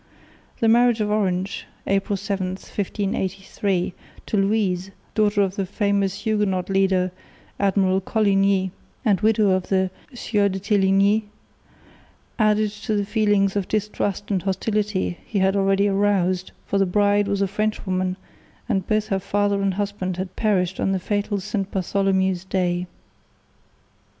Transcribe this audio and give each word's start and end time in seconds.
The 0.61 0.67
marriage 0.67 0.99
of 0.99 1.11
Orange, 1.11 1.67
April 1.85 2.17
7, 2.17 2.53
1583, 2.53 3.93
to 4.25 4.35
Louise, 4.35 4.89
daughter 5.13 5.43
of 5.43 5.57
the 5.57 5.65
famous 5.67 6.21
Huguenot 6.21 6.71
leader 6.71 7.11
Admiral 7.59 8.01
Coligny, 8.01 8.71
and 9.05 9.21
widow 9.21 9.51
of 9.51 9.69
the 9.69 9.91
Sieur 10.11 10.49
de 10.49 10.59
Téligny, 10.59 11.25
added 12.39 12.71
to 12.71 12.95
the 12.95 13.05
feelings 13.05 13.55
of 13.55 13.67
distrust 13.67 14.31
and 14.31 14.41
hostility 14.41 15.19
he 15.23 15.37
had 15.37 15.55
already 15.55 15.87
aroused, 15.87 16.51
for 16.65 16.79
the 16.79 16.87
bride 16.87 17.27
was 17.27 17.43
a 17.43 17.47
Frenchwoman 17.47 18.17
and 18.67 18.87
both 18.87 19.09
her 19.09 19.19
father 19.19 19.61
and 19.61 19.75
husband 19.75 20.17
had 20.17 20.35
perished 20.35 20.79
on 20.79 20.93
the 20.93 20.99
fatal 20.99 21.39
St 21.39 21.69
Bartholomew's 21.69 22.43
day. 22.43 22.87